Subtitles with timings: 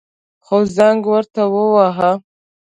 [0.45, 2.11] خو زنگ ورته وواهه.